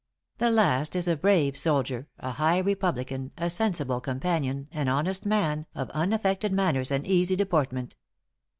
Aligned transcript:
The 0.39 0.49
last 0.49 0.95
is 0.95 1.07
a 1.07 1.15
brave 1.15 1.55
soldier, 1.55 2.07
a 2.17 2.31
high 2.31 2.57
republican, 2.57 3.31
a 3.37 3.51
sensible 3.51 4.01
companion, 4.01 4.67
an 4.71 4.87
honest 4.87 5.27
man, 5.27 5.67
of 5.75 5.91
unaffected 5.91 6.51
manners 6.51 6.89
and 6.89 7.05
easy 7.05 7.35
deportment." 7.35 7.95